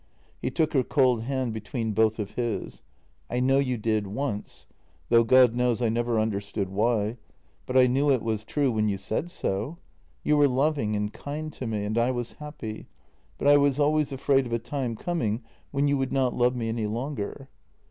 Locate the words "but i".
7.67-7.85, 13.37-13.57